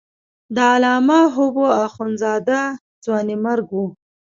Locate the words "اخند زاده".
1.85-2.61